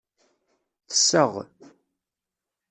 Tesseɣ. 0.89 1.31